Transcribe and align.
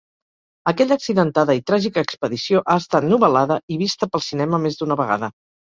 Aquella 0.71 0.95
accidentada 0.99 1.57
i 1.59 1.61
tràgica 1.71 2.03
expedició 2.07 2.63
ha 2.63 2.79
estat 2.85 3.07
novel·lada 3.13 3.61
i 3.77 3.81
vista 3.85 4.13
pel 4.17 4.29
cinema 4.31 4.63
més 4.69 4.81
d'una 4.81 5.03
vegada. 5.05 5.35